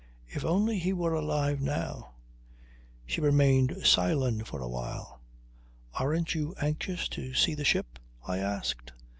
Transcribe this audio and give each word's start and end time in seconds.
If 0.25 0.43
only 0.43 0.79
he 0.79 0.93
were 0.93 1.13
alive 1.13 1.61
now...! 1.61 2.15
She 3.05 3.21
remained 3.21 3.77
silent 3.85 4.47
for 4.47 4.59
a 4.59 4.67
while. 4.67 5.21
"Aren't 5.93 6.33
you 6.33 6.55
anxious 6.59 7.07
to 7.09 7.35
see 7.35 7.53
the 7.53 7.63
ship?" 7.63 7.99
I 8.27 8.39
asked. 8.39 8.93